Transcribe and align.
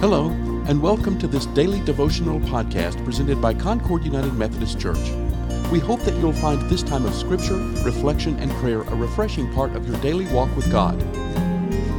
Hello, 0.00 0.30
and 0.66 0.80
welcome 0.80 1.18
to 1.18 1.26
this 1.26 1.44
daily 1.44 1.78
devotional 1.84 2.40
podcast 2.40 3.04
presented 3.04 3.38
by 3.38 3.52
Concord 3.52 4.02
United 4.02 4.32
Methodist 4.32 4.80
Church. 4.80 5.10
We 5.70 5.78
hope 5.78 6.00
that 6.04 6.14
you'll 6.14 6.32
find 6.32 6.58
this 6.62 6.82
time 6.82 7.04
of 7.04 7.14
scripture, 7.14 7.58
reflection, 7.84 8.38
and 8.38 8.50
prayer 8.52 8.80
a 8.80 8.94
refreshing 8.94 9.52
part 9.52 9.76
of 9.76 9.86
your 9.86 10.00
daily 10.00 10.24
walk 10.28 10.56
with 10.56 10.72
God. 10.72 10.98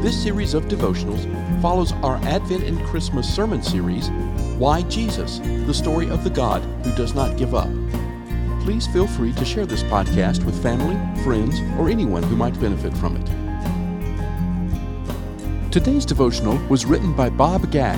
This 0.01 0.19
series 0.19 0.55
of 0.55 0.65
devotionals 0.65 1.29
follows 1.61 1.91
our 2.01 2.15
Advent 2.23 2.63
and 2.63 2.83
Christmas 2.87 3.31
sermon 3.31 3.61
series, 3.61 4.09
Why 4.57 4.81
Jesus? 4.81 5.37
The 5.37 5.71
story 5.71 6.09
of 6.09 6.23
the 6.23 6.31
God 6.31 6.63
who 6.83 6.95
does 6.95 7.13
not 7.13 7.37
give 7.37 7.53
up. 7.53 7.69
Please 8.63 8.87
feel 8.87 9.05
free 9.05 9.33
to 9.33 9.45
share 9.45 9.67
this 9.67 9.83
podcast 9.83 10.43
with 10.43 10.59
family, 10.63 10.95
friends, 11.23 11.59
or 11.77 11.87
anyone 11.87 12.23
who 12.23 12.35
might 12.35 12.59
benefit 12.59 12.97
from 12.97 13.15
it. 13.17 13.40
Today's 15.71 16.03
devotional 16.03 16.57
was 16.67 16.85
written 16.85 17.15
by 17.15 17.29
Bob 17.29 17.71
Gag. 17.71 17.97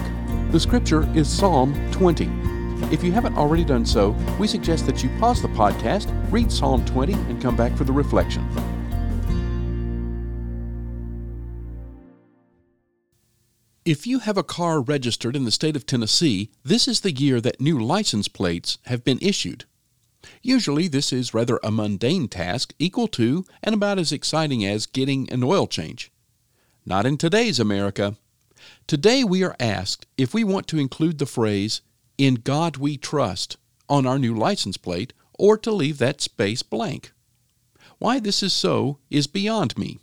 The 0.51 0.59
scripture 0.59 1.11
is 1.17 1.27
Psalm 1.27 1.73
20. 1.91 2.29
If 2.93 3.03
you 3.03 3.11
haven't 3.11 3.35
already 3.35 3.63
done 3.63 3.83
so, 3.83 4.11
we 4.39 4.45
suggest 4.45 4.85
that 4.85 5.01
you 5.01 5.09
pause 5.19 5.41
the 5.41 5.47
podcast, 5.47 6.07
read 6.31 6.51
Psalm 6.51 6.85
20, 6.85 7.13
and 7.13 7.41
come 7.41 7.55
back 7.55 7.75
for 7.75 7.83
the 7.83 7.91
reflection. 7.91 8.47
If 13.83 14.05
you 14.05 14.19
have 14.19 14.37
a 14.37 14.43
car 14.43 14.79
registered 14.79 15.35
in 15.35 15.45
the 15.45 15.49
state 15.49 15.75
of 15.75 15.87
Tennessee, 15.87 16.51
this 16.63 16.87
is 16.87 17.01
the 17.01 17.11
year 17.11 17.41
that 17.41 17.59
new 17.59 17.79
license 17.79 18.27
plates 18.27 18.77
have 18.85 19.03
been 19.03 19.17
issued. 19.19 19.65
Usually, 20.43 20.87
this 20.87 21.11
is 21.11 21.33
rather 21.33 21.59
a 21.63 21.71
mundane 21.71 22.27
task, 22.27 22.75
equal 22.77 23.07
to 23.07 23.45
and 23.63 23.73
about 23.73 23.97
as 23.97 24.11
exciting 24.11 24.63
as 24.63 24.85
getting 24.85 25.27
an 25.31 25.43
oil 25.43 25.65
change. 25.65 26.12
Not 26.85 27.05
in 27.05 27.17
today's 27.17 27.61
America. 27.61 28.17
Today 28.87 29.23
we 29.23 29.41
are 29.41 29.55
asked 29.57 30.05
if 30.17 30.33
we 30.33 30.43
want 30.43 30.67
to 30.67 30.79
include 30.79 31.17
the 31.17 31.25
phrase, 31.25 31.79
In 32.17 32.35
God 32.35 32.75
we 32.75 32.97
trust, 32.97 33.55
on 33.87 34.05
our 34.05 34.19
new 34.19 34.35
license 34.35 34.75
plate, 34.75 35.13
or 35.39 35.57
to 35.59 35.71
leave 35.71 35.97
that 35.99 36.19
space 36.19 36.61
blank. 36.61 37.13
Why 37.99 38.19
this 38.19 38.43
is 38.43 38.51
so 38.51 38.99
is 39.09 39.27
beyond 39.27 39.77
me. 39.77 39.99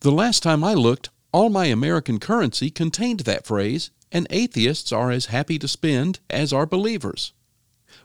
The 0.00 0.12
last 0.12 0.42
time 0.42 0.62
I 0.62 0.74
looked, 0.74 1.08
all 1.32 1.48
my 1.48 1.66
American 1.66 2.20
currency 2.20 2.70
contained 2.70 3.20
that 3.20 3.46
phrase, 3.46 3.90
and 4.12 4.26
atheists 4.28 4.92
are 4.92 5.10
as 5.10 5.26
happy 5.26 5.58
to 5.58 5.68
spend 5.68 6.20
as 6.28 6.52
are 6.52 6.66
believers. 6.66 7.32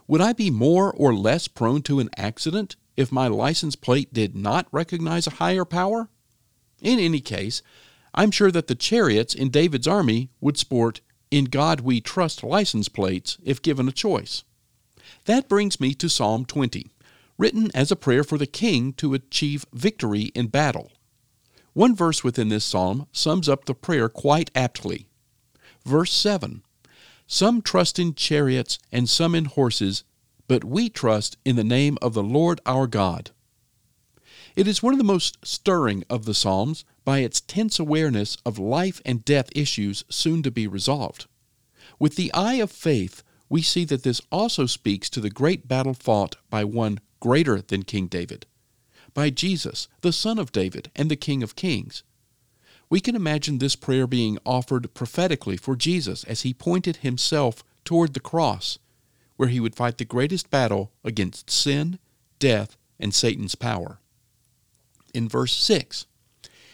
Would 0.08 0.22
I 0.22 0.32
be 0.32 0.50
more 0.50 0.90
or 0.90 1.14
less 1.14 1.48
prone 1.48 1.82
to 1.82 2.00
an 2.00 2.08
accident 2.16 2.76
if 2.96 3.12
my 3.12 3.28
license 3.28 3.76
plate 3.76 4.14
did 4.14 4.34
not 4.34 4.68
recognize 4.72 5.26
a 5.26 5.36
higher 5.36 5.66
power? 5.66 6.08
In 6.84 6.98
any 6.98 7.20
case, 7.20 7.62
I'm 8.14 8.30
sure 8.30 8.52
that 8.52 8.68
the 8.68 8.76
chariots 8.76 9.34
in 9.34 9.50
David's 9.50 9.88
army 9.88 10.30
would 10.40 10.56
sport 10.56 11.00
In 11.30 11.46
God 11.46 11.80
We 11.80 12.00
Trust 12.00 12.44
license 12.44 12.88
plates 12.88 13.38
if 13.42 13.60
given 13.60 13.88
a 13.88 13.92
choice. 13.92 14.44
That 15.24 15.48
brings 15.48 15.80
me 15.80 15.94
to 15.94 16.08
Psalm 16.08 16.44
20, 16.44 16.92
written 17.38 17.70
as 17.74 17.90
a 17.90 17.96
prayer 17.96 18.22
for 18.22 18.38
the 18.38 18.46
king 18.46 18.92
to 18.94 19.14
achieve 19.14 19.66
victory 19.72 20.30
in 20.34 20.46
battle. 20.46 20.92
One 21.72 21.96
verse 21.96 22.22
within 22.22 22.50
this 22.50 22.64
psalm 22.64 23.08
sums 23.10 23.48
up 23.48 23.64
the 23.64 23.74
prayer 23.74 24.08
quite 24.08 24.50
aptly. 24.54 25.08
Verse 25.84 26.12
7 26.12 26.62
Some 27.26 27.62
trust 27.62 27.98
in 27.98 28.14
chariots 28.14 28.78
and 28.92 29.08
some 29.08 29.34
in 29.34 29.46
horses, 29.46 30.04
but 30.46 30.62
we 30.62 30.88
trust 30.88 31.36
in 31.44 31.56
the 31.56 31.64
name 31.64 31.98
of 32.00 32.14
the 32.14 32.22
Lord 32.22 32.60
our 32.64 32.86
God. 32.86 33.32
It 34.56 34.68
is 34.68 34.84
one 34.84 34.94
of 34.94 34.98
the 34.98 35.04
most 35.04 35.44
stirring 35.44 36.04
of 36.08 36.26
the 36.26 36.34
Psalms 36.34 36.84
by 37.04 37.18
its 37.20 37.40
tense 37.40 37.80
awareness 37.80 38.36
of 38.46 38.56
life 38.56 39.02
and 39.04 39.24
death 39.24 39.48
issues 39.52 40.04
soon 40.08 40.44
to 40.44 40.50
be 40.52 40.68
resolved. 40.68 41.26
With 41.98 42.14
the 42.14 42.32
eye 42.32 42.54
of 42.54 42.70
faith, 42.70 43.24
we 43.48 43.62
see 43.62 43.84
that 43.86 44.04
this 44.04 44.20
also 44.30 44.66
speaks 44.66 45.10
to 45.10 45.20
the 45.20 45.28
great 45.28 45.66
battle 45.66 45.92
fought 45.92 46.36
by 46.50 46.62
one 46.62 47.00
greater 47.18 47.62
than 47.62 47.82
King 47.82 48.06
David, 48.06 48.46
by 49.12 49.28
Jesus, 49.28 49.88
the 50.02 50.12
Son 50.12 50.38
of 50.38 50.52
David 50.52 50.88
and 50.94 51.10
the 51.10 51.16
King 51.16 51.42
of 51.42 51.56
Kings. 51.56 52.04
We 52.88 53.00
can 53.00 53.16
imagine 53.16 53.58
this 53.58 53.74
prayer 53.74 54.06
being 54.06 54.38
offered 54.46 54.94
prophetically 54.94 55.56
for 55.56 55.74
Jesus 55.74 56.22
as 56.24 56.42
he 56.42 56.54
pointed 56.54 56.98
himself 56.98 57.64
toward 57.84 58.14
the 58.14 58.20
cross, 58.20 58.78
where 59.36 59.48
he 59.48 59.58
would 59.58 59.74
fight 59.74 59.98
the 59.98 60.04
greatest 60.04 60.48
battle 60.48 60.92
against 61.02 61.50
sin, 61.50 61.98
death, 62.38 62.76
and 63.00 63.12
Satan's 63.12 63.56
power 63.56 63.98
in 65.14 65.28
verse 65.28 65.54
6. 65.54 66.06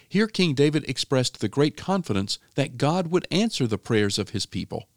Here, 0.08 0.26
King 0.26 0.54
David 0.54 0.84
expressed 0.88 1.38
the 1.38 1.48
great 1.48 1.76
confidence 1.76 2.38
that 2.56 2.78
God 2.78 3.08
would 3.08 3.28
answer 3.30 3.66
the 3.66 3.78
prayers 3.78 4.18
of 4.18 4.30
his 4.30 4.44
people. 4.44 4.88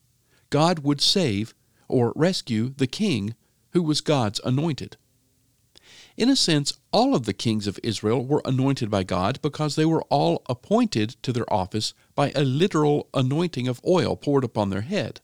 God 0.50 0.80
would 0.80 1.02
save 1.02 1.54
or 1.88 2.14
rescue 2.16 2.74
the 2.76 2.88
king 2.88 3.36
who 3.72 3.84
was 3.84 4.02
God's 4.02 4.42
anointed. 4.44 4.98
In 6.16 6.30
a 6.30 6.36
sense, 6.36 6.74
all 6.92 7.16
of 7.16 7.26
the 7.26 7.34
kings 7.34 7.66
of 7.66 7.80
Israel 7.82 8.26
were 8.26 8.42
anointed 8.46 8.90
by 8.90 9.04
God 9.04 9.40
because 9.42 9.76
they 9.76 9.86
were 9.86 10.04
all 10.10 10.44
appointed 10.48 11.16
to 11.24 11.34
their 11.34 11.52
office 11.52 11.94
by 12.14 12.32
a 12.36 12.44
literal 12.44 13.10
anointing 13.14 13.68
of 13.68 13.82
oil 13.86 14.16
poured 14.16 14.44
upon 14.44 14.70
their 14.70 14.82
head. 14.82 15.22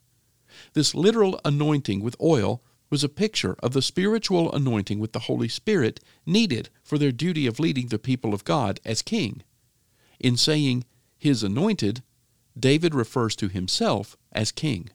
This 0.74 0.96
literal 0.96 1.40
anointing 1.46 2.02
with 2.02 2.16
oil 2.20 2.62
was 2.90 3.04
a 3.04 3.10
picture 3.10 3.56
of 3.62 3.74
the 3.74 3.82
spiritual 3.82 4.52
anointing 4.54 5.00
with 5.00 5.14
the 5.14 5.20
Holy 5.20 5.48
Spirit 5.48 6.00
needed 6.26 6.70
for 6.84 6.98
their 6.98 7.12
duty 7.12 7.46
of 7.46 7.60
leading 7.60 7.88
the 7.88 8.00
people 8.00 8.34
of 8.34 8.44
God 8.44 8.80
as 8.84 9.02
king. 9.02 9.44
In 10.20 10.36
saying 10.36 10.86
his 11.18 11.44
anointed, 11.44 12.02
David 12.58 12.96
refers 12.96 13.36
to 13.38 13.48
himself 13.48 14.18
as 14.32 14.52
king. 14.52 14.90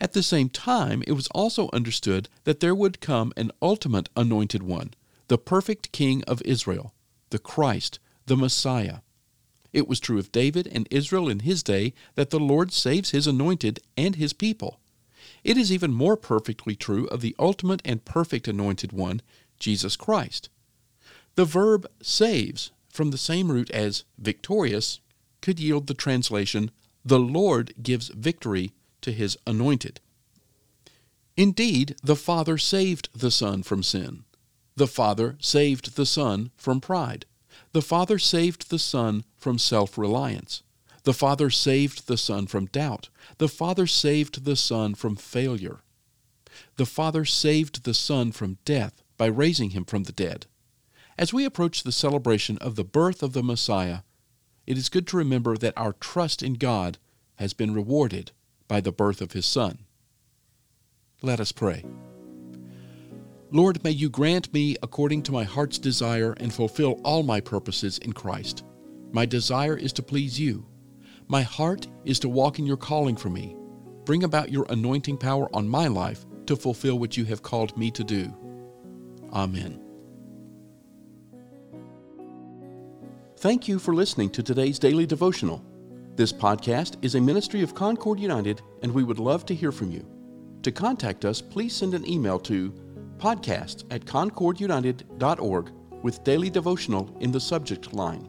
At 0.00 0.12
the 0.12 0.22
same 0.22 0.48
time, 0.48 1.02
it 1.06 1.12
was 1.12 1.26
also 1.28 1.68
understood 1.72 2.28
that 2.44 2.60
there 2.60 2.74
would 2.74 3.00
come 3.00 3.32
an 3.36 3.50
ultimate 3.60 4.08
anointed 4.16 4.62
one, 4.62 4.94
the 5.26 5.38
perfect 5.38 5.90
king 5.90 6.22
of 6.24 6.40
Israel, 6.42 6.94
the 7.30 7.38
Christ, 7.38 7.98
the 8.26 8.36
Messiah. 8.36 8.98
It 9.72 9.88
was 9.88 10.00
true 10.00 10.18
of 10.18 10.32
David 10.32 10.68
and 10.68 10.86
Israel 10.90 11.28
in 11.28 11.40
his 11.40 11.62
day 11.62 11.92
that 12.14 12.30
the 12.30 12.40
Lord 12.40 12.72
saves 12.72 13.10
his 13.10 13.26
anointed 13.26 13.80
and 13.96 14.16
his 14.16 14.32
people. 14.32 14.80
It 15.44 15.56
is 15.56 15.72
even 15.72 15.92
more 15.92 16.16
perfectly 16.16 16.74
true 16.74 17.06
of 17.08 17.20
the 17.20 17.36
ultimate 17.38 17.82
and 17.84 18.04
perfect 18.04 18.48
anointed 18.48 18.92
one, 18.92 19.22
Jesus 19.58 19.96
Christ. 19.96 20.48
The 21.34 21.44
verb 21.44 21.86
saves, 22.02 22.70
from 22.88 23.10
the 23.10 23.18
same 23.18 23.50
root 23.50 23.70
as 23.70 24.04
victorious, 24.18 25.00
could 25.40 25.60
yield 25.60 25.86
the 25.86 25.94
translation, 25.94 26.70
the 27.04 27.20
Lord 27.20 27.74
gives 27.82 28.08
victory 28.08 28.72
to 29.02 29.12
his 29.12 29.38
anointed. 29.46 30.00
Indeed, 31.36 31.94
the 32.02 32.16
Father 32.16 32.58
saved 32.58 33.08
the 33.14 33.30
Son 33.30 33.62
from 33.62 33.82
sin. 33.82 34.24
The 34.74 34.88
Father 34.88 35.36
saved 35.40 35.94
the 35.94 36.06
Son 36.06 36.50
from 36.56 36.80
pride. 36.80 37.26
The 37.72 37.82
Father 37.82 38.18
saved 38.18 38.70
the 38.70 38.78
Son 38.78 39.24
from 39.36 39.58
self 39.58 39.96
reliance. 39.96 40.62
The 41.08 41.14
Father 41.14 41.48
saved 41.48 42.06
the 42.06 42.18
Son 42.18 42.46
from 42.46 42.66
doubt. 42.66 43.08
The 43.38 43.48
Father 43.48 43.86
saved 43.86 44.44
the 44.44 44.56
Son 44.56 44.94
from 44.94 45.16
failure. 45.16 45.78
The 46.76 46.84
Father 46.84 47.24
saved 47.24 47.84
the 47.84 47.94
Son 47.94 48.30
from 48.30 48.58
death 48.66 49.02
by 49.16 49.24
raising 49.24 49.70
him 49.70 49.86
from 49.86 50.02
the 50.02 50.12
dead. 50.12 50.44
As 51.16 51.32
we 51.32 51.46
approach 51.46 51.82
the 51.82 51.92
celebration 51.92 52.58
of 52.58 52.76
the 52.76 52.84
birth 52.84 53.22
of 53.22 53.32
the 53.32 53.42
Messiah, 53.42 54.00
it 54.66 54.76
is 54.76 54.90
good 54.90 55.06
to 55.06 55.16
remember 55.16 55.56
that 55.56 55.72
our 55.78 55.94
trust 55.94 56.42
in 56.42 56.52
God 56.52 56.98
has 57.36 57.54
been 57.54 57.72
rewarded 57.72 58.32
by 58.68 58.82
the 58.82 58.92
birth 58.92 59.22
of 59.22 59.32
his 59.32 59.46
Son. 59.46 59.86
Let 61.22 61.40
us 61.40 61.52
pray. 61.52 61.86
Lord, 63.50 63.82
may 63.82 63.92
you 63.92 64.10
grant 64.10 64.52
me 64.52 64.76
according 64.82 65.22
to 65.22 65.32
my 65.32 65.44
heart's 65.44 65.78
desire 65.78 66.34
and 66.36 66.52
fulfill 66.52 67.00
all 67.02 67.22
my 67.22 67.40
purposes 67.40 67.96
in 67.96 68.12
Christ. 68.12 68.62
My 69.10 69.24
desire 69.24 69.74
is 69.74 69.94
to 69.94 70.02
please 70.02 70.38
you 70.38 70.66
my 71.28 71.42
heart 71.42 71.86
is 72.04 72.18
to 72.20 72.28
walk 72.28 72.58
in 72.58 72.66
your 72.66 72.76
calling 72.76 73.16
for 73.16 73.28
me. 73.28 73.54
Bring 74.04 74.24
about 74.24 74.50
your 74.50 74.66
anointing 74.70 75.18
power 75.18 75.54
on 75.54 75.68
my 75.68 75.86
life 75.86 76.24
to 76.46 76.56
fulfill 76.56 76.98
what 76.98 77.16
you 77.16 77.24
have 77.26 77.42
called 77.42 77.76
me 77.76 77.90
to 77.90 78.02
do. 78.02 78.34
Amen. 79.32 79.82
Thank 83.36 83.68
you 83.68 83.78
for 83.78 83.94
listening 83.94 84.30
to 84.30 84.42
today's 84.42 84.78
daily 84.78 85.06
devotional. 85.06 85.62
This 86.16 86.32
podcast 86.32 86.96
is 87.02 87.14
a 87.14 87.20
ministry 87.20 87.62
of 87.62 87.74
Concord 87.74 88.18
United, 88.18 88.62
and 88.82 88.92
we 88.92 89.04
would 89.04 89.20
love 89.20 89.46
to 89.46 89.54
hear 89.54 89.70
from 89.70 89.92
you. 89.92 90.04
To 90.62 90.72
contact 90.72 91.24
us, 91.24 91.40
please 91.40 91.76
send 91.76 91.94
an 91.94 92.08
email 92.08 92.40
to 92.40 92.72
podcasts 93.18 93.84
at 93.92 94.04
concordunited.org 94.06 95.70
with 96.02 96.24
daily 96.24 96.50
devotional 96.50 97.14
in 97.20 97.30
the 97.30 97.40
subject 97.40 97.92
line. 97.92 98.28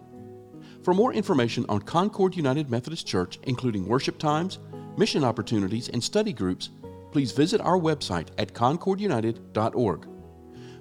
For 0.89 0.95
more 0.95 1.13
information 1.13 1.67
on 1.69 1.83
Concord 1.83 2.35
United 2.35 2.71
Methodist 2.71 3.05
Church, 3.05 3.37
including 3.43 3.85
worship 3.85 4.17
times, 4.17 4.57
mission 4.97 5.23
opportunities, 5.23 5.87
and 5.87 6.03
study 6.03 6.33
groups, 6.33 6.71
please 7.11 7.31
visit 7.31 7.61
our 7.61 7.77
website 7.77 8.29
at 8.39 8.55
concordunited.org. 8.55 10.07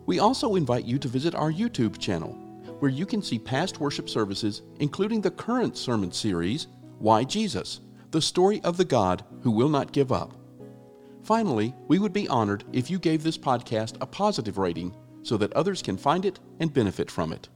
We 0.06 0.18
also 0.18 0.54
invite 0.54 0.86
you 0.86 0.98
to 0.98 1.08
visit 1.08 1.34
our 1.34 1.52
YouTube 1.52 1.98
channel, 1.98 2.32
where 2.78 2.90
you 2.90 3.04
can 3.04 3.20
see 3.20 3.38
past 3.38 3.80
worship 3.80 4.08
services, 4.08 4.62
including 4.80 5.20
the 5.20 5.30
current 5.30 5.76
sermon 5.76 6.10
series, 6.10 6.68
Why 7.00 7.22
Jesus? 7.22 7.80
the 8.10 8.22
story 8.22 8.62
of 8.64 8.78
the 8.78 8.86
God 8.86 9.26
who 9.42 9.50
will 9.50 9.68
not 9.68 9.92
give 9.92 10.10
up. 10.10 10.32
Finally, 11.22 11.74
we 11.86 11.98
would 11.98 12.14
be 12.14 12.28
honored 12.28 12.64
if 12.72 12.90
you 12.90 12.98
gave 12.98 13.22
this 13.22 13.36
podcast 13.36 13.98
a 14.00 14.06
positive 14.06 14.56
rating 14.56 14.96
so 15.22 15.36
that 15.36 15.52
others 15.52 15.82
can 15.82 15.98
find 15.98 16.24
it 16.24 16.40
and 16.60 16.72
benefit 16.72 17.10
from 17.10 17.30
it. 17.30 17.50